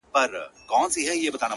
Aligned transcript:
o 0.03 0.03
په 0.13 0.19
هر 0.23 0.29
چا 0.69 0.79
کي 0.93 1.01
ښه 1.07 1.13
او 1.15 1.33
بد 1.33 1.39
سته! 1.41 1.47